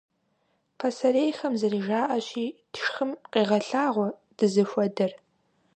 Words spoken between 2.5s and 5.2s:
«тшхым къегъэлъагъуэ дызыхуэдэр».